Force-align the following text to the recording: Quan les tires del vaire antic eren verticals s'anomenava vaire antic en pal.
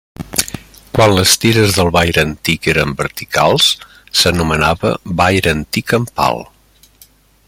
Quan 0.95 1.11
les 1.17 1.33
tires 1.43 1.75
del 1.75 1.91
vaire 1.97 2.23
antic 2.29 2.69
eren 2.73 2.95
verticals 3.03 3.69
s'anomenava 4.23 4.95
vaire 5.21 5.55
antic 5.59 5.97
en 6.01 6.09
pal. 6.21 6.45